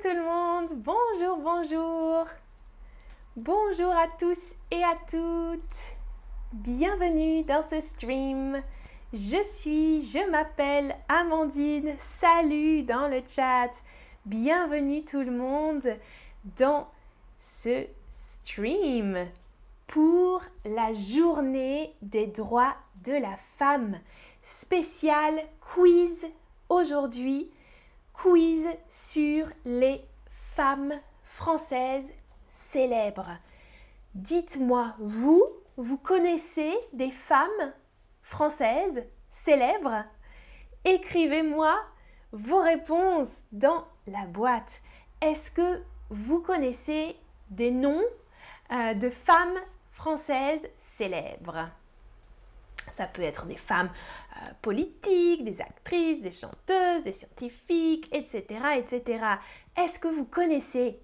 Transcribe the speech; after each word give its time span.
Tout 0.00 0.08
le 0.08 0.24
monde, 0.24 0.70
bonjour, 0.76 1.36
bonjour. 1.36 2.26
Bonjour 3.36 3.92
à 3.92 4.08
tous 4.18 4.38
et 4.70 4.82
à 4.82 4.94
toutes. 5.08 5.96
Bienvenue 6.50 7.42
dans 7.42 7.62
ce 7.68 7.78
stream. 7.82 8.62
Je 9.12 9.42
suis, 9.42 10.00
je 10.00 10.30
m'appelle 10.30 10.96
Amandine. 11.10 11.94
Salut 11.98 12.84
dans 12.84 13.06
le 13.06 13.20
chat. 13.28 13.70
Bienvenue 14.24 15.04
tout 15.04 15.20
le 15.20 15.30
monde 15.30 15.86
dans 16.56 16.88
ce 17.38 17.84
stream 18.12 19.26
pour 19.88 20.40
la 20.64 20.94
journée 20.94 21.92
des 22.00 22.28
droits 22.28 22.76
de 23.04 23.12
la 23.12 23.36
femme. 23.58 23.98
Spécial 24.40 25.34
quiz 25.60 26.26
aujourd'hui 26.70 27.50
quiz 28.22 28.68
sur 28.88 29.48
les 29.64 30.00
femmes 30.54 30.94
françaises 31.24 32.12
célèbres. 32.48 33.36
Dites-moi, 34.14 34.94
vous, 35.00 35.42
vous 35.76 35.98
connaissez 35.98 36.72
des 36.92 37.10
femmes 37.10 37.72
françaises 38.22 39.02
célèbres? 39.28 40.04
Écrivez-moi 40.84 41.76
vos 42.30 42.60
réponses 42.60 43.42
dans 43.50 43.84
la 44.06 44.24
boîte. 44.26 44.82
Est-ce 45.20 45.50
que 45.50 45.82
vous 46.10 46.40
connaissez 46.40 47.16
des 47.50 47.72
noms 47.72 48.04
euh, 48.70 48.94
de 48.94 49.10
femmes 49.10 49.58
françaises 49.90 50.68
célèbres? 50.78 51.70
Ça 52.92 53.06
peut 53.06 53.22
être 53.22 53.46
des 53.46 53.56
femmes 53.56 53.90
euh, 54.36 54.50
politiques, 54.60 55.44
des 55.44 55.60
actrices, 55.60 56.20
des 56.20 56.30
chanteuses, 56.30 57.04
des 57.04 57.12
scientifiques, 57.12 58.08
etc. 58.12 58.44
etc. 58.76 59.24
Est-ce 59.76 59.98
que 59.98 60.08
vous 60.08 60.24
connaissez? 60.24 60.98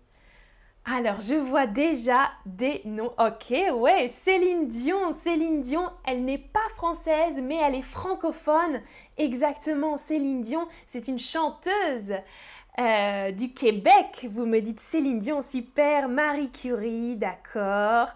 Alors, 0.91 1.20
je 1.20 1.35
vois 1.35 1.67
déjà 1.67 2.31
des 2.47 2.81
noms. 2.87 3.12
Ok, 3.19 3.53
ouais, 3.75 4.09
Céline 4.09 4.69
Dion. 4.69 5.12
Céline 5.12 5.61
Dion, 5.61 5.91
elle 6.07 6.25
n'est 6.25 6.39
pas 6.39 6.67
française, 6.77 7.39
mais 7.43 7.57
elle 7.57 7.75
est 7.75 7.83
francophone. 7.83 8.81
Exactement, 9.19 9.98
Céline 9.98 10.41
Dion, 10.41 10.67
c'est 10.87 11.09
une 11.09 11.19
chanteuse 11.19 12.15
euh, 12.79 13.33
du 13.33 13.53
Québec. 13.53 14.29
Vous 14.31 14.47
me 14.47 14.61
dites 14.61 14.81
Céline 14.81 15.19
Dion, 15.19 15.42
super. 15.42 16.09
Marie 16.09 16.51
Curie, 16.51 17.17
d'accord. 17.17 18.09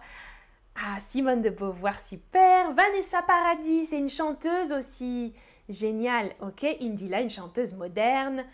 Ah, 0.75 0.99
Simone 0.99 1.41
de 1.41 1.49
Beauvoir, 1.49 1.99
super. 1.99 2.73
Vanessa 2.73 3.21
Paradis, 3.21 3.85
c'est 3.85 3.97
une 3.97 4.09
chanteuse 4.09 4.71
aussi. 4.71 5.33
Génial. 5.69 6.33
Ok, 6.41 6.63
Indila, 6.63 7.21
une 7.21 7.29
chanteuse 7.29 7.73
moderne. 7.73 8.45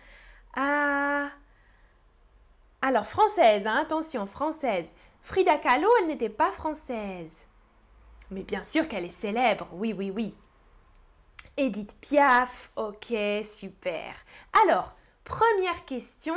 Ah. 0.56 1.30
Alors, 2.82 3.08
française, 3.08 3.68
hein, 3.68 3.78
attention, 3.82 4.26
française. 4.26 4.94
Frida 5.22 5.58
Kahlo, 5.58 5.90
elle 6.00 6.08
n'était 6.08 6.30
pas 6.30 6.52
française. 6.52 7.46
Mais 8.32 8.44
bien 8.44 8.64
sûr 8.64 8.88
qu'elle 8.88 9.06
est 9.06 9.10
célèbre, 9.10 9.68
oui, 9.74 9.94
oui, 9.94 10.12
oui. 10.12 10.36
Edith 11.58 11.96
Piaf, 12.00 12.72
ok, 12.76 13.14
super. 13.44 14.16
Alors, 14.64 14.96
première 15.24 15.86
question. 15.86 16.36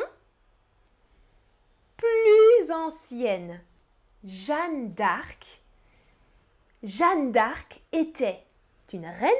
Plus 1.96 2.72
ancienne. 2.72 3.60
Jeanne 4.24 4.92
d'Arc 4.94 5.61
Jeanne 6.82 7.30
d'Arc 7.30 7.80
était 7.92 8.42
une 8.92 9.06
reine, 9.06 9.30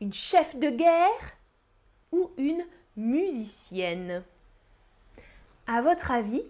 une 0.00 0.12
chef 0.12 0.54
de 0.54 0.70
guerre 0.70 1.36
ou 2.12 2.30
une 2.36 2.64
musicienne 2.96 4.22
À 5.66 5.82
votre 5.82 6.12
avis, 6.12 6.44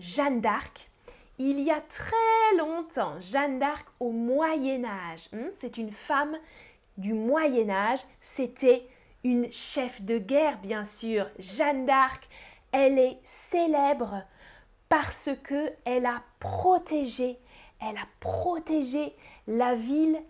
Jeanne 0.00 0.40
d'Arc, 0.40 0.90
il 1.38 1.60
y 1.60 1.70
a 1.70 1.80
très 1.82 2.56
longtemps, 2.58 3.20
Jeanne 3.20 3.60
d'Arc 3.60 3.86
au 4.00 4.10
Moyen 4.10 4.84
Âge, 4.84 5.28
hmm, 5.32 5.50
c'est 5.52 5.78
une 5.78 5.92
femme 5.92 6.36
du 6.96 7.14
Moyen 7.14 7.70
Âge, 7.70 8.00
c'était 8.20 8.88
une 9.22 9.52
chef 9.52 10.02
de 10.02 10.18
guerre 10.18 10.58
bien 10.58 10.82
sûr. 10.82 11.30
Jeanne 11.38 11.86
d'Arc, 11.86 12.28
elle 12.72 12.98
est 12.98 13.18
célèbre 13.22 14.24
parce 14.88 15.30
que 15.44 15.72
elle 15.84 16.06
a 16.06 16.22
protégé 16.40 17.38
elle 17.88 17.96
a 17.96 18.06
protégé 18.20 19.14
la 19.46 19.74
ville 19.74 20.20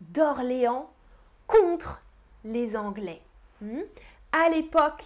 d'Orléans 0.00 0.90
contre 1.46 2.02
les 2.44 2.76
Anglais. 2.76 3.20
Hmm? 3.60 3.80
À 4.32 4.48
l'époque, 4.48 5.04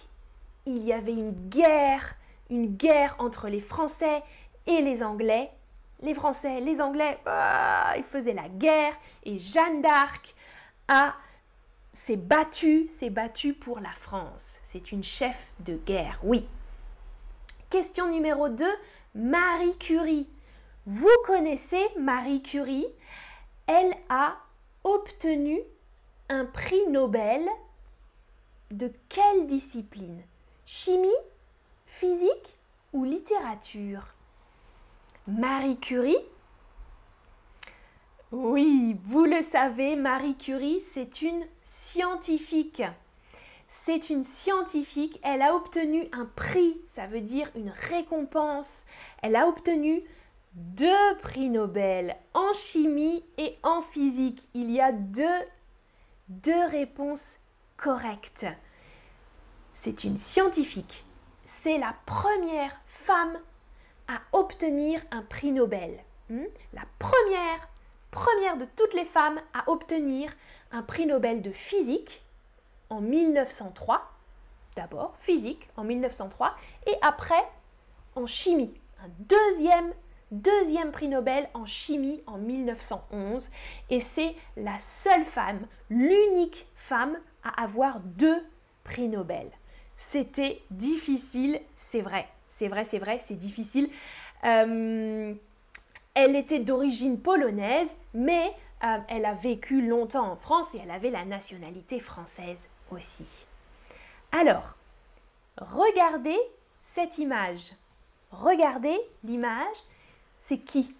il 0.65 0.83
y 0.83 0.93
avait 0.93 1.13
une 1.13 1.31
guerre, 1.49 2.15
une 2.49 2.75
guerre 2.75 3.15
entre 3.19 3.49
les 3.49 3.61
Français 3.61 4.23
et 4.67 4.81
les 4.81 5.03
Anglais. 5.03 5.51
Les 6.01 6.13
Français, 6.13 6.59
les 6.59 6.81
Anglais, 6.81 7.17
bah, 7.25 7.97
ils 7.97 8.03
faisaient 8.03 8.33
la 8.33 8.49
guerre 8.49 8.93
et 9.23 9.37
Jeanne 9.37 9.81
d'Arc 9.81 10.35
a 10.87 11.15
s'est 11.93 12.17
battue, 12.17 12.87
s'est 12.87 13.09
battue 13.09 13.53
pour 13.53 13.79
la 13.79 13.91
France. 13.91 14.57
C'est 14.63 14.91
une 14.91 15.03
chef 15.03 15.51
de 15.59 15.75
guerre, 15.77 16.19
oui. 16.23 16.45
Question 17.69 18.09
numéro 18.11 18.49
2, 18.49 18.65
Marie 19.15 19.77
Curie. 19.77 20.27
Vous 20.87 21.09
connaissez 21.25 21.83
Marie 21.97 22.43
Curie? 22.43 22.85
Elle 23.65 23.95
a 24.09 24.37
obtenu 24.83 25.59
un 26.29 26.45
prix 26.45 26.87
Nobel 26.89 27.41
de 28.69 28.91
quelle 29.09 29.47
discipline? 29.47 30.21
Chimie, 30.67 31.09
physique 31.87 32.55
ou 32.93 33.03
littérature? 33.03 34.13
Marie 35.25 35.79
Curie? 35.79 36.23
Oui, 38.31 38.95
vous 39.05 39.25
le 39.25 39.41
savez, 39.41 39.95
Marie 39.95 40.35
Curie, 40.35 40.83
c'est 40.91 41.23
une 41.23 41.47
scientifique. 41.63 42.83
C'est 43.67 44.11
une 44.11 44.23
scientifique, 44.23 45.19
elle 45.23 45.41
a 45.41 45.55
obtenu 45.55 46.07
un 46.11 46.25
prix, 46.25 46.79
ça 46.87 47.07
veut 47.07 47.21
dire 47.21 47.49
une 47.55 47.73
récompense. 47.89 48.85
Elle 49.23 49.35
a 49.35 49.47
obtenu 49.47 50.03
deux 50.55 51.17
prix 51.21 51.49
Nobel 51.49 52.15
en 52.33 52.53
chimie 52.53 53.25
et 53.37 53.57
en 53.63 53.81
physique. 53.81 54.41
Il 54.53 54.71
y 54.71 54.79
a 54.79 54.93
deux, 54.93 56.67
réponses 56.69 57.37
correctes. 57.75 58.47
C'est 59.73 60.05
une 60.05 60.17
scientifique. 60.17 61.05
C'est 61.43 61.77
la 61.77 61.93
première 62.05 62.71
femme 62.87 63.37
à 64.07 64.21
obtenir 64.31 65.01
un 65.11 65.21
prix 65.21 65.51
Nobel. 65.51 65.99
Hmm? 66.29 66.45
La 66.73 66.83
première, 66.99 67.67
première 68.11 68.57
de 68.57 68.65
toutes 68.77 68.93
les 68.93 69.05
femmes 69.05 69.41
à 69.53 69.69
obtenir 69.69 70.31
un 70.71 70.81
prix 70.83 71.05
Nobel 71.05 71.41
de 71.41 71.51
physique 71.51 72.23
en 72.89 73.01
1903. 73.01 74.09
D'abord, 74.77 75.15
physique 75.17 75.69
en 75.75 75.83
1903 75.83 76.55
et 76.87 76.95
après 77.01 77.43
en 78.15 78.25
chimie. 78.25 78.73
Un 79.03 79.09
deuxième 79.19 79.93
deuxième 80.31 80.91
prix 80.91 81.07
Nobel 81.07 81.49
en 81.53 81.65
chimie 81.65 82.21
en 82.27 82.37
1911 82.37 83.49
et 83.89 83.99
c'est 83.99 84.35
la 84.57 84.77
seule 84.79 85.25
femme, 85.25 85.67
l'unique 85.89 86.67
femme 86.75 87.17
à 87.43 87.63
avoir 87.63 87.99
deux 87.99 88.43
prix 88.83 89.07
Nobel. 89.07 89.49
C'était 89.97 90.61
difficile, 90.71 91.59
c'est 91.77 92.01
vrai, 92.01 92.27
c'est 92.49 92.67
vrai, 92.67 92.83
c'est 92.83 92.99
vrai, 92.99 93.19
c'est 93.19 93.35
difficile. 93.35 93.89
Euh, 94.43 95.33
elle 96.13 96.35
était 96.35 96.59
d'origine 96.59 97.19
polonaise, 97.19 97.89
mais 98.13 98.53
euh, 98.83 98.97
elle 99.07 99.25
a 99.25 99.33
vécu 99.33 99.85
longtemps 99.85 100.31
en 100.31 100.35
France 100.35 100.67
et 100.73 100.79
elle 100.83 100.91
avait 100.91 101.09
la 101.09 101.25
nationalité 101.25 101.99
française 101.99 102.69
aussi. 102.91 103.45
Alors, 104.31 104.75
regardez 105.57 106.37
cette 106.81 107.17
image. 107.17 107.71
Regardez 108.31 108.97
l'image 109.23 109.77
c'est 110.47 110.59
qui? 110.59 110.95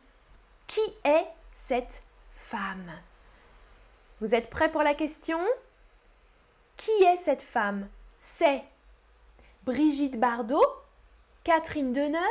Qui 0.66 0.82
est 1.04 1.28
cette 1.54 2.02
femme? 2.34 2.92
Vous 4.20 4.34
êtes 4.34 4.50
prêts 4.50 4.72
pour 4.72 4.82
la 4.82 4.96
question? 4.96 5.38
Qui 6.78 6.90
est 7.04 7.18
cette 7.18 7.44
femme? 7.44 7.88
C'est 8.18 8.64
Brigitte 9.64 10.20
Bardot, 10.20 10.66
Catherine 11.44 11.94
Deneuve, 11.94 12.24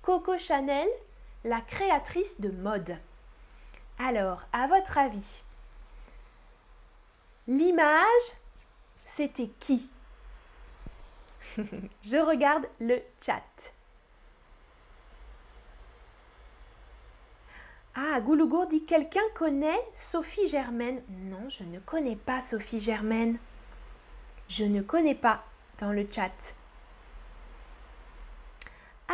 Coco 0.00 0.38
Chanel, 0.38 0.88
la 1.44 1.60
créatrice 1.60 2.40
de 2.40 2.50
mode. 2.50 2.96
Alors, 3.98 4.40
à 4.54 4.66
votre 4.66 4.96
avis, 4.96 5.42
l'image, 7.46 8.32
c'était 9.04 9.50
qui? 9.60 9.90
Je 12.02 12.16
regarde 12.16 12.66
le 12.80 13.02
chat. 13.20 13.75
Ah, 18.16 18.20
Goulougour 18.22 18.66
dit 18.66 18.82
quelqu'un 18.82 19.20
connaît 19.34 19.78
Sophie 19.92 20.48
Germaine? 20.48 21.02
Non, 21.24 21.50
je 21.50 21.64
ne 21.64 21.78
connais 21.78 22.16
pas 22.16 22.40
Sophie 22.40 22.80
Germaine. 22.80 23.36
Je 24.48 24.64
ne 24.64 24.80
connais 24.80 25.14
pas 25.14 25.44
dans 25.80 25.92
le 25.92 26.06
chat. 26.10 26.54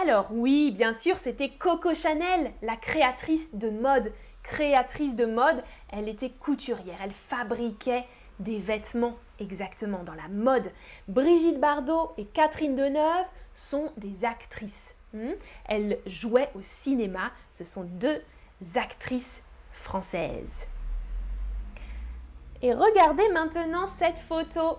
Alors 0.01 0.29
oui, 0.31 0.71
bien 0.71 0.93
sûr, 0.93 1.19
c'était 1.19 1.51
Coco 1.51 1.97
Chanel, 1.97 2.53
la 2.63 2.77
créatrice 2.77 3.57
de 3.57 3.71
mode. 3.71 4.13
Créatrice 4.45 5.17
de 5.17 5.27
mode, 5.27 5.65
elle 5.91 6.09
était 6.09 6.31
couturière, 6.31 7.01
elle 7.03 7.15
fabriquait 7.29 8.05
des 8.39 8.61
vêtements 8.61 9.19
exactement 9.41 10.05
dans 10.05 10.15
la 10.15 10.29
mode. 10.29 10.71
Brigitte 11.09 11.59
Bardot 11.59 12.13
et 12.19 12.27
Catherine 12.27 12.77
Deneuve 12.77 13.27
sont 13.53 13.91
des 13.97 14.25
actrices. 14.25 14.95
Hmm? 15.13 15.33
Elles 15.65 15.99
jouaient 16.07 16.53
au 16.55 16.63
cinéma, 16.63 17.33
ce 17.51 17.65
sont 17.65 17.83
deux 17.83 18.23
actrices 18.75 19.43
françaises. 19.73 20.69
Et 22.63 22.73
regardez 22.73 23.29
maintenant 23.31 23.87
cette 23.87 24.19
photo. 24.19 24.79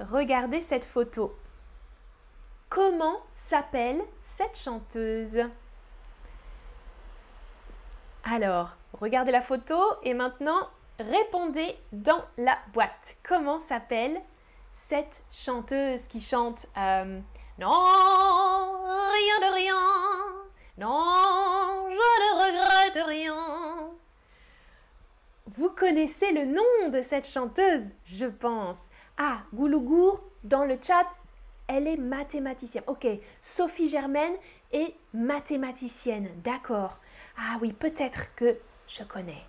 Regardez 0.00 0.60
cette 0.60 0.84
photo. 0.84 1.36
Comment 2.68 3.18
s'appelle 3.32 4.02
cette 4.20 4.58
chanteuse? 4.58 5.38
Alors, 8.24 8.70
regardez 9.00 9.30
la 9.30 9.42
photo 9.42 9.78
et 10.02 10.14
maintenant 10.14 10.68
répondez 10.98 11.76
dans 11.92 12.24
la 12.36 12.58
boîte. 12.72 13.16
Comment 13.22 13.60
s'appelle 13.60 14.20
cette 14.72 15.22
chanteuse 15.30 16.08
qui 16.08 16.20
chante 16.20 16.66
euh, 16.76 17.20
Non, 17.58 17.70
rien 17.70 19.38
de 19.40 19.54
rien. 19.54 19.74
Non, 20.78 21.53
je 21.94 22.34
ne 22.34 22.44
regrette 22.44 23.06
rien. 23.06 23.90
Vous 25.56 25.70
connaissez 25.70 26.32
le 26.32 26.46
nom 26.46 26.88
de 26.90 27.00
cette 27.00 27.28
chanteuse, 27.28 27.90
je 28.06 28.26
pense. 28.26 28.78
Ah, 29.16 29.42
Goulougour, 29.52 30.20
dans 30.42 30.64
le 30.64 30.78
chat, 30.82 31.06
elle 31.68 31.86
est 31.86 31.96
mathématicienne. 31.96 32.84
Ok, 32.86 33.06
Sophie 33.40 33.88
Germaine 33.88 34.34
est 34.72 34.94
mathématicienne. 35.12 36.28
D'accord. 36.42 36.98
Ah 37.38 37.58
oui, 37.60 37.72
peut-être 37.72 38.34
que 38.34 38.58
je 38.88 39.04
connais. 39.04 39.42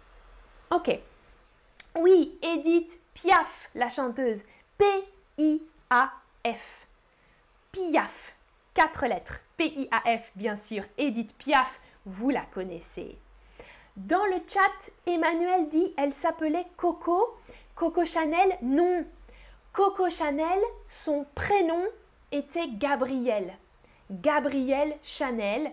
Ok. 0.72 1.00
Oui, 1.98 2.38
Edith 2.42 3.00
Piaf, 3.14 3.70
la 3.74 3.90
chanteuse. 3.90 4.44
P-I-A-F. 4.78 6.88
Piaf. 7.72 8.36
Quatre 8.74 9.06
lettres. 9.06 9.40
P-I-A-F, 9.58 10.32
bien 10.36 10.56
sûr. 10.56 10.84
Edith 10.98 11.36
Piaf, 11.38 11.80
vous 12.06 12.30
la 12.30 12.44
connaissez. 12.54 13.18
Dans 13.96 14.26
le 14.26 14.42
chat, 14.48 14.92
Emmanuel 15.06 15.70
dit 15.70 15.94
elle 15.98 16.14
s'appelait 16.14 16.68
Coco. 16.78 17.38
Coco 17.76 18.06
Chanel, 18.06 18.58
non. 18.62 19.06
Coco 19.74 20.10
Chanel, 20.10 20.60
son 20.88 21.26
prénom 21.36 21.84
était 22.32 22.68
Gabrielle. 22.70 23.54
Gabrielle 24.12 24.98
Chanel. 25.04 25.72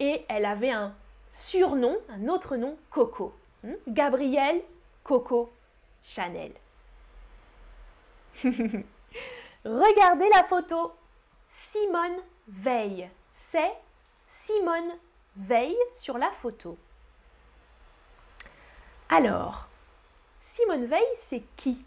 Et 0.00 0.24
elle 0.28 0.44
avait 0.44 0.70
un 0.70 0.94
surnom, 1.28 1.96
un 2.08 2.28
autre 2.28 2.56
nom, 2.56 2.76
Coco. 2.90 3.34
Hmm? 3.62 3.74
Gabrielle 3.88 4.62
Coco 5.02 5.50
Chanel. 6.02 6.52
Regardez 9.64 10.28
la 10.34 10.44
photo. 10.44 10.92
Simone 11.48 12.22
Veil. 12.46 13.10
C'est 13.32 13.72
Simone 14.26 14.92
Veil 15.38 15.76
sur 15.92 16.18
la 16.18 16.30
photo. 16.32 16.76
Alors, 19.08 19.68
Simone 20.40 20.86
Veil, 20.86 21.06
c'est 21.16 21.44
qui? 21.56 21.84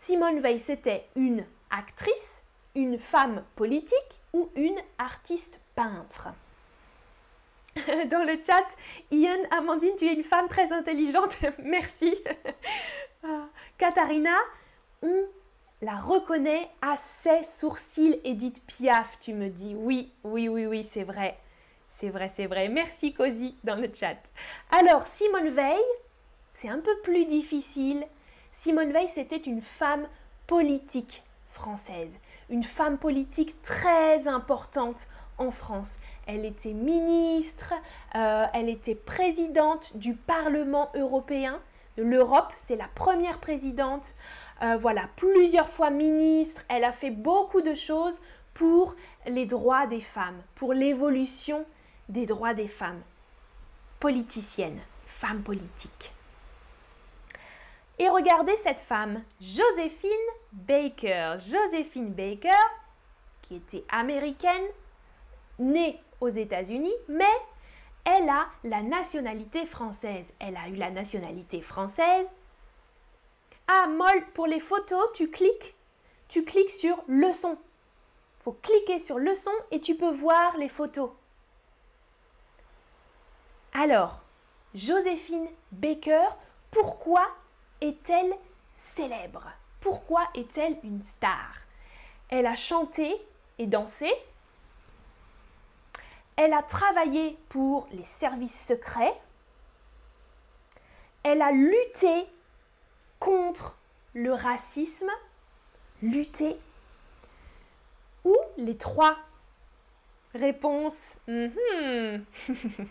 Simone 0.00 0.40
Veil, 0.40 0.58
c'était 0.58 1.08
une 1.14 1.46
actrice, 1.70 2.42
une 2.74 2.98
femme 2.98 3.44
politique 3.54 4.20
ou 4.32 4.50
une 4.56 4.78
artiste 4.98 5.60
peintre? 5.76 6.28
Dans 7.76 8.26
le 8.26 8.42
chat, 8.44 8.66
Ian, 9.10 9.38
Amandine, 9.50 9.96
tu 9.96 10.06
es 10.06 10.14
une 10.14 10.24
femme 10.24 10.48
très 10.48 10.72
intelligente. 10.72 11.38
Merci. 11.58 12.14
Ah, 13.26 13.48
Katharina, 13.78 14.36
on 15.00 15.24
la 15.84 15.96
reconnaît 15.96 16.70
à 16.80 16.96
ses 16.96 17.42
sourcils, 17.44 18.18
Edith 18.24 18.62
Piaf, 18.66 19.18
tu 19.20 19.34
me 19.34 19.50
dis. 19.50 19.74
Oui, 19.74 20.12
oui, 20.24 20.48
oui, 20.48 20.64
oui, 20.66 20.82
c'est 20.82 21.04
vrai. 21.04 21.36
C'est 21.96 22.08
vrai, 22.08 22.30
c'est 22.34 22.46
vrai. 22.46 22.68
Merci 22.68 23.12
Cozy 23.12 23.54
dans 23.64 23.76
le 23.76 23.90
chat. 23.92 24.16
Alors, 24.70 25.06
Simone 25.06 25.50
Veil, 25.50 25.82
c'est 26.54 26.70
un 26.70 26.80
peu 26.80 26.96
plus 27.02 27.26
difficile. 27.26 28.06
Simone 28.50 28.92
Veil, 28.92 29.08
c'était 29.08 29.36
une 29.36 29.60
femme 29.60 30.08
politique 30.46 31.22
française, 31.50 32.18
une 32.48 32.64
femme 32.64 32.96
politique 32.96 33.60
très 33.62 34.26
importante 34.26 35.06
en 35.36 35.50
France. 35.50 35.98
Elle 36.26 36.46
était 36.46 36.72
ministre, 36.72 37.74
euh, 38.14 38.46
elle 38.54 38.70
était 38.70 38.94
présidente 38.94 39.96
du 39.96 40.14
Parlement 40.14 40.90
européen 40.94 41.60
l'Europe, 41.96 42.52
c'est 42.56 42.76
la 42.76 42.88
première 42.94 43.38
présidente, 43.38 44.14
euh, 44.62 44.76
voilà, 44.76 45.08
plusieurs 45.16 45.68
fois 45.68 45.90
ministre, 45.90 46.62
elle 46.68 46.84
a 46.84 46.92
fait 46.92 47.10
beaucoup 47.10 47.60
de 47.60 47.74
choses 47.74 48.20
pour 48.52 48.94
les 49.26 49.46
droits 49.46 49.86
des 49.86 50.00
femmes, 50.00 50.40
pour 50.54 50.72
l'évolution 50.72 51.64
des 52.08 52.26
droits 52.26 52.54
des 52.54 52.68
femmes, 52.68 53.02
politicienne, 54.00 54.78
femme 55.06 55.42
politique. 55.42 56.12
Et 57.98 58.08
regardez 58.08 58.56
cette 58.56 58.80
femme, 58.80 59.22
Joséphine 59.40 60.10
Baker. 60.52 61.36
Joséphine 61.38 62.12
Baker, 62.12 62.50
qui 63.42 63.56
était 63.56 63.84
américaine, 63.88 64.64
née 65.58 66.00
aux 66.20 66.28
États-Unis, 66.28 66.94
mais 67.08 67.24
elle 68.04 68.28
a 68.28 68.46
la 68.64 68.82
nationalité 68.82 69.66
française. 69.66 70.32
Elle 70.38 70.56
a 70.56 70.68
eu 70.68 70.74
la 70.74 70.90
nationalité 70.90 71.60
française. 71.60 72.28
Ah, 73.66 73.86
Moll, 73.86 74.26
pour 74.34 74.46
les 74.46 74.60
photos, 74.60 75.08
tu 75.14 75.30
cliques, 75.30 75.74
tu 76.28 76.44
cliques 76.44 76.70
sur 76.70 77.02
leçon. 77.08 77.56
faut 78.42 78.52
cliquer 78.52 78.98
sur 78.98 79.18
leçon 79.18 79.50
et 79.70 79.80
tu 79.80 79.94
peux 79.94 80.10
voir 80.10 80.58
les 80.58 80.68
photos. 80.68 81.10
Alors, 83.72 84.20
Joséphine 84.74 85.48
Baker, 85.72 86.26
pourquoi 86.70 87.26
est-elle 87.80 88.34
célèbre? 88.74 89.50
Pourquoi 89.80 90.28
est-elle 90.34 90.78
une 90.82 91.02
star? 91.02 91.54
Elle 92.28 92.46
a 92.46 92.54
chanté 92.54 93.16
et 93.58 93.66
dansé, 93.66 94.12
elle 96.36 96.52
a 96.52 96.62
travaillé 96.62 97.38
pour 97.48 97.86
les 97.92 98.02
services 98.02 98.66
secrets. 98.66 99.14
Elle 101.22 101.42
a 101.42 101.52
lutté 101.52 102.26
contre 103.18 103.76
le 104.14 104.32
racisme. 104.32 105.10
Lutté. 106.02 106.56
Ou 108.24 108.36
les 108.56 108.76
trois 108.76 109.16
réponses? 110.34 111.16
Mhm. 111.28 112.24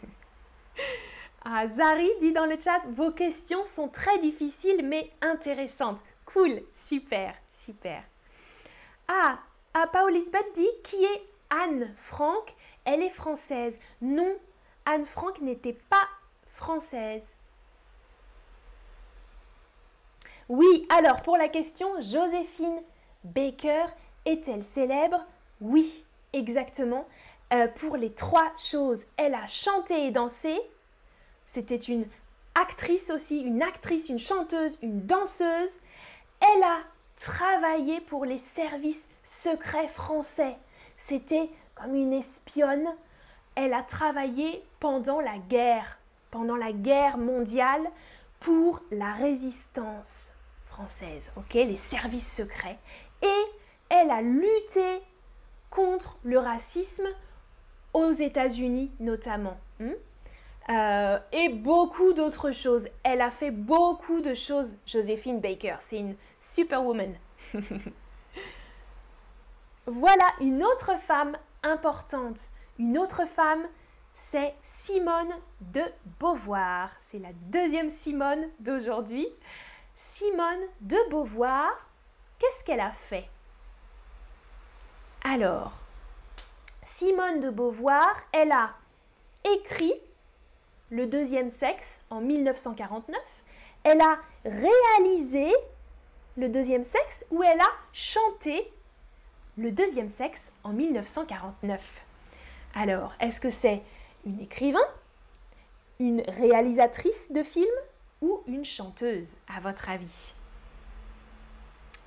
ah, 1.45 1.67
Zari 1.67 2.09
dit 2.19 2.31
dans 2.31 2.45
le 2.45 2.59
chat, 2.59 2.79
vos 2.87 3.11
questions 3.11 3.63
sont 3.63 3.89
très 3.89 4.17
difficiles 4.19 4.83
mais 4.83 5.11
intéressantes. 5.21 5.99
Cool, 6.25 6.61
super, 6.73 7.35
super. 7.51 8.03
Ah, 9.07 9.39
ah 9.73 9.87
Paul-Lisbeth 9.91 10.53
dit 10.55 10.69
qui 10.83 11.03
est 11.03 11.21
Anne 11.49 11.93
Frank? 11.97 12.55
Elle 12.85 13.01
est 13.01 13.09
française. 13.09 13.79
Non, 14.01 14.35
Anne 14.85 15.05
Frank 15.05 15.41
n'était 15.41 15.77
pas 15.89 16.07
française. 16.47 17.25
Oui, 20.49 20.85
alors 20.89 21.21
pour 21.21 21.37
la 21.37 21.47
question, 21.47 21.87
Joséphine 22.01 22.81
Baker 23.23 23.85
est-elle 24.25 24.63
célèbre? 24.63 25.25
Oui, 25.61 26.05
exactement. 26.33 27.07
Euh, 27.53 27.67
pour 27.67 27.97
les 27.97 28.11
trois 28.11 28.51
choses, 28.57 29.03
elle 29.17 29.35
a 29.35 29.47
chanté 29.47 30.07
et 30.07 30.11
dansé. 30.11 30.59
C'était 31.45 31.75
une 31.75 32.05
actrice 32.55 33.09
aussi, 33.09 33.41
une 33.41 33.61
actrice, 33.61 34.09
une 34.09 34.19
chanteuse, 34.19 34.77
une 34.81 35.05
danseuse. 35.05 35.79
Elle 36.41 36.63
a 36.63 36.79
travaillé 37.19 38.01
pour 38.01 38.25
les 38.25 38.37
services 38.37 39.07
secrets 39.21 39.87
français. 39.87 40.57
C'était 40.97 41.49
une 41.87 42.13
espionne. 42.13 42.87
Elle 43.55 43.73
a 43.73 43.83
travaillé 43.83 44.63
pendant 44.79 45.19
la 45.19 45.37
guerre, 45.37 45.99
pendant 46.31 46.55
la 46.55 46.71
guerre 46.71 47.17
mondiale 47.17 47.83
pour 48.39 48.81
la 48.91 49.13
résistance 49.13 50.31
française, 50.65 51.31
ok, 51.37 51.53
les 51.53 51.77
services 51.77 52.35
secrets. 52.35 52.79
Et 53.21 53.43
elle 53.89 54.11
a 54.11 54.21
lutté 54.21 55.01
contre 55.69 56.17
le 56.23 56.39
racisme 56.39 57.07
aux 57.93 58.11
États-Unis 58.11 58.91
notamment. 58.99 59.57
Hmm? 59.79 59.93
Euh, 60.69 61.19
et 61.31 61.49
beaucoup 61.49 62.13
d'autres 62.13 62.51
choses. 62.51 62.87
Elle 63.03 63.21
a 63.21 63.31
fait 63.31 63.51
beaucoup 63.51 64.21
de 64.21 64.33
choses, 64.33 64.75
Joséphine 64.85 65.39
Baker. 65.39 65.75
C'est 65.81 65.97
une 65.97 66.15
superwoman. 66.39 67.15
voilà 69.85 70.25
une 70.39 70.63
autre 70.63 70.97
femme 70.99 71.35
importante. 71.63 72.49
Une 72.79 72.97
autre 72.97 73.25
femme, 73.25 73.63
c'est 74.13 74.53
Simone 74.61 75.33
de 75.61 75.81
Beauvoir. 76.19 76.89
C'est 77.01 77.19
la 77.19 77.33
deuxième 77.33 77.89
Simone 77.89 78.49
d'aujourd'hui. 78.59 79.27
Simone 79.95 80.61
de 80.81 80.97
Beauvoir, 81.09 81.69
qu'est-ce 82.39 82.63
qu'elle 82.63 82.79
a 82.79 82.91
fait? 82.91 83.29
Alors, 85.23 85.73
Simone 86.83 87.39
de 87.39 87.49
Beauvoir, 87.49 88.15
elle 88.31 88.51
a 88.51 88.71
écrit 89.45 89.93
Le 90.89 91.05
deuxième 91.07 91.49
sexe 91.49 91.99
en 92.09 92.21
1949. 92.21 93.19
Elle 93.83 94.01
a 94.01 94.17
réalisé 94.45 95.53
Le 96.37 96.49
deuxième 96.49 96.83
sexe 96.83 97.25
ou 97.31 97.43
elle 97.43 97.61
a 97.61 97.69
chanté 97.93 98.73
Le 99.55 99.71
deuxième 99.71 100.07
sexe 100.07 100.51
en 100.63 100.73
1949. 100.73 102.03
Alors, 102.73 103.13
est-ce 103.19 103.39
que 103.39 103.51
c'est 103.51 103.83
une 104.25 104.39
écrivain, 104.39 104.79
une 105.99 106.21
réalisatrice 106.21 107.31
de 107.31 107.43
films 107.43 107.67
ou 108.23 108.41
une 108.47 108.65
chanteuse, 108.65 109.27
à 109.47 109.59
votre 109.59 109.91
avis? 109.91 110.33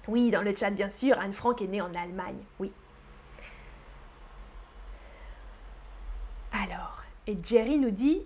Oui, 0.09 0.33
dans 0.33 0.43
le 0.43 0.57
chat, 0.57 0.71
bien 0.71 0.89
sûr, 0.89 1.17
Anne 1.21 1.33
Frank 1.33 1.63
est 1.63 1.69
née 1.69 1.81
en 1.81 1.95
Allemagne, 1.95 2.43
oui. 2.59 2.73
Alors, 6.51 7.05
et 7.29 7.39
Jerry 7.45 7.79
nous 7.79 7.93
dit 7.93 8.25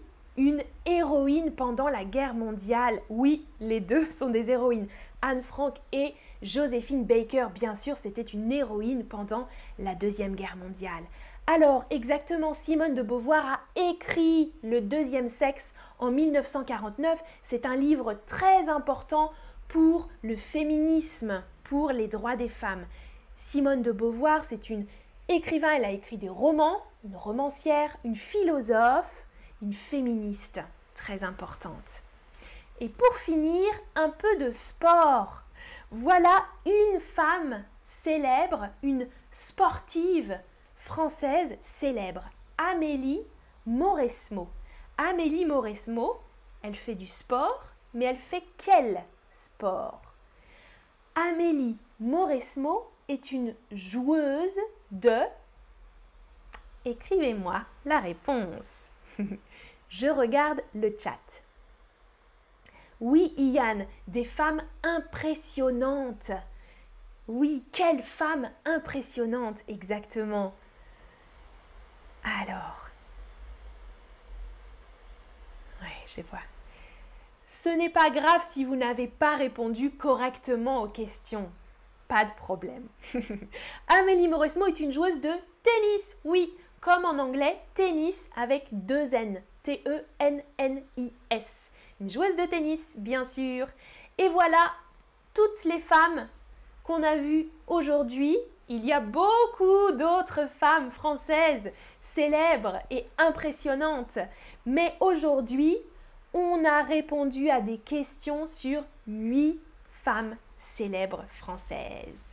héroïne 0.86 1.52
pendant 1.52 1.88
la 1.88 2.04
guerre 2.04 2.34
mondiale. 2.34 3.00
Oui, 3.08 3.46
les 3.60 3.80
deux 3.80 4.10
sont 4.10 4.30
des 4.30 4.50
héroïnes. 4.50 4.88
Anne 5.22 5.42
Frank 5.42 5.76
et 5.92 6.14
Joséphine 6.42 7.04
Baker, 7.04 7.48
bien 7.54 7.74
sûr, 7.74 7.96
c'était 7.96 8.22
une 8.22 8.50
héroïne 8.50 9.04
pendant 9.04 9.46
la 9.78 9.94
Deuxième 9.94 10.34
Guerre 10.34 10.56
mondiale. 10.56 11.04
Alors, 11.46 11.84
exactement, 11.90 12.52
Simone 12.52 12.94
de 12.94 13.02
Beauvoir 13.02 13.44
a 13.44 13.60
écrit 13.90 14.52
Le 14.62 14.80
deuxième 14.80 15.28
sexe 15.28 15.74
en 15.98 16.10
1949. 16.10 17.22
C'est 17.42 17.66
un 17.66 17.76
livre 17.76 18.14
très 18.26 18.68
important 18.68 19.32
pour 19.68 20.08
le 20.22 20.36
féminisme, 20.36 21.42
pour 21.64 21.90
les 21.90 22.08
droits 22.08 22.36
des 22.36 22.48
femmes. 22.48 22.86
Simone 23.36 23.82
de 23.82 23.92
Beauvoir, 23.92 24.44
c'est 24.44 24.70
une 24.70 24.86
écrivain, 25.28 25.72
elle 25.76 25.84
a 25.84 25.92
écrit 25.92 26.18
des 26.18 26.28
romans, 26.28 26.82
une 27.04 27.16
romancière, 27.16 27.96
une 28.04 28.16
philosophe, 28.16 29.26
une 29.62 29.74
féministe 29.74 30.60
très 30.94 31.24
importante. 31.24 32.02
Et 32.80 32.88
pour 32.88 33.14
finir, 33.16 33.66
un 33.94 34.10
peu 34.10 34.36
de 34.38 34.50
sport. 34.50 35.42
Voilà 35.90 36.44
une 36.64 37.00
femme 37.00 37.64
célèbre, 37.84 38.68
une 38.82 39.08
sportive 39.30 40.38
française 40.76 41.56
célèbre, 41.62 42.24
Amélie 42.56 43.22
Mauresmo. 43.66 44.48
Amélie 44.96 45.44
Mauresmo, 45.44 46.20
elle 46.62 46.76
fait 46.76 46.94
du 46.94 47.06
sport, 47.06 47.64
mais 47.94 48.06
elle 48.06 48.18
fait 48.18 48.44
quel 48.56 49.02
sport? 49.30 50.00
Amélie 51.14 51.76
Mauresmo 51.98 52.90
est 53.08 53.32
une 53.32 53.54
joueuse 53.72 54.58
de... 54.90 55.20
Écrivez-moi 56.84 57.62
la 57.84 58.00
réponse. 58.00 58.89
Je 59.88 60.06
regarde 60.06 60.62
le 60.74 60.94
chat. 60.98 61.42
Oui, 63.00 63.32
Ian, 63.36 63.86
des 64.08 64.24
femmes 64.24 64.62
impressionnantes. 64.82 66.32
Oui, 67.28 67.64
quelle 67.72 68.02
femme 68.02 68.50
impressionnante, 68.64 69.60
exactement. 69.68 70.54
Alors. 72.22 72.88
Ouais, 75.80 75.88
je 76.06 76.22
vois. 76.22 76.40
Ce 77.46 77.68
n'est 77.68 77.90
pas 77.90 78.10
grave 78.10 78.46
si 78.50 78.64
vous 78.64 78.76
n'avez 78.76 79.08
pas 79.08 79.36
répondu 79.36 79.90
correctement 79.90 80.82
aux 80.82 80.88
questions. 80.88 81.50
Pas 82.06 82.24
de 82.24 82.32
problème. 82.32 82.86
Amélie 83.88 84.28
Mauresmo 84.28 84.66
est 84.66 84.80
une 84.80 84.92
joueuse 84.92 85.20
de 85.20 85.30
tennis. 85.62 86.16
Oui, 86.24 86.52
comme 86.80 87.04
en 87.04 87.18
anglais, 87.18 87.58
tennis 87.74 88.28
avec 88.36 88.68
deux 88.72 89.14
N. 89.14 89.42
T-E-N-N-I-S. 89.62 90.40
Une 92.00 92.08
joueuse 92.08 92.34
de 92.36 92.46
tennis, 92.46 92.94
bien 92.96 93.24
sûr. 93.24 93.66
Et 94.16 94.28
voilà 94.28 94.72
toutes 95.34 95.64
les 95.64 95.80
femmes 95.80 96.28
qu'on 96.82 97.02
a 97.02 97.16
vues 97.16 97.48
aujourd'hui. 97.66 98.38
Il 98.68 98.86
y 98.86 98.92
a 98.92 99.00
beaucoup 99.00 99.92
d'autres 99.92 100.48
femmes 100.58 100.90
françaises 100.90 101.70
célèbres 102.00 102.78
et 102.90 103.06
impressionnantes. 103.18 104.18
Mais 104.64 104.94
aujourd'hui, 105.00 105.76
on 106.32 106.64
a 106.64 106.82
répondu 106.82 107.50
à 107.50 107.60
des 107.60 107.78
questions 107.78 108.46
sur 108.46 108.82
huit 109.06 109.60
femmes 110.04 110.36
célèbres 110.56 111.24
françaises. 111.40 112.30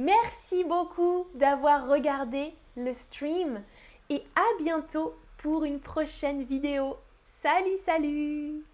Merci 0.00 0.62
beaucoup 0.64 1.26
d'avoir 1.34 1.88
regardé 1.88 2.54
le 2.76 2.92
stream 2.92 3.60
et 4.10 4.22
à 4.34 4.62
bientôt 4.62 5.14
pour 5.38 5.64
une 5.64 5.80
prochaine 5.80 6.42
vidéo. 6.42 6.96
Salut, 7.40 7.78
salut 7.86 8.64